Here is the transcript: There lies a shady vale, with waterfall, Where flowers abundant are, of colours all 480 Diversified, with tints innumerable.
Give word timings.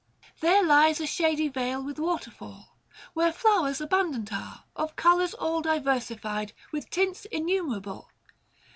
There 0.39 0.63
lies 0.63 0.99
a 0.99 1.05
shady 1.05 1.47
vale, 1.47 1.79
with 1.85 1.99
waterfall, 1.99 2.75
Where 3.13 3.31
flowers 3.31 3.79
abundant 3.79 4.33
are, 4.33 4.63
of 4.75 4.95
colours 4.95 5.35
all 5.35 5.61
480 5.61 5.85
Diversified, 6.15 6.53
with 6.71 6.89
tints 6.89 7.25
innumerable. 7.25 8.09